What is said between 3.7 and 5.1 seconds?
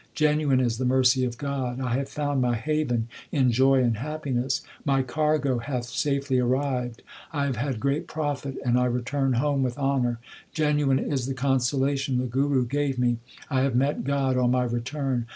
and happiness. My